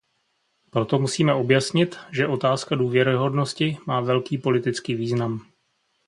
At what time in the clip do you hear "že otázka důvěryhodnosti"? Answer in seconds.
2.11-3.77